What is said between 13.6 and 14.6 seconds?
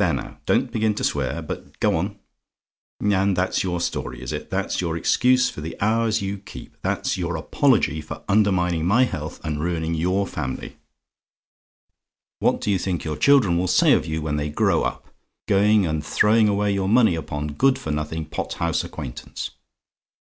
say of you when they